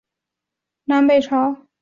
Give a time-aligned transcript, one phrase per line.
[0.85, 1.71] 刘邕是南北朝时期南朝宋官员。